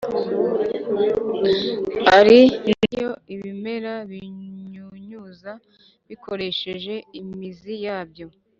[2.17, 2.41] ari
[2.75, 5.51] na yo ibimera binyunyuza
[6.07, 8.27] bikoresheje imizi yabyo